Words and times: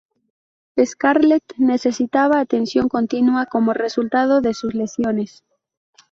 Scarlett 0.83 1.53
necesitaba 1.59 2.39
atención 2.39 2.89
continua 2.89 3.45
como 3.45 3.71
resultado 3.75 4.41
de 4.41 4.55
sus 4.55 4.73
lesiones. 4.73 5.43